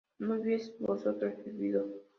¿no 0.17 0.33
hubieseis 0.41 0.75
vosotras 0.79 1.35
vivido? 1.45 1.87